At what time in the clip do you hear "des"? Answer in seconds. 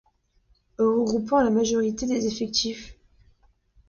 2.07-2.25